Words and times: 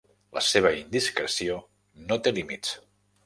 La 0.37 0.41
seva 0.45 0.71
indiscreció 0.77 1.59
no 2.09 2.19
té 2.29 2.35
límits. 2.39 2.73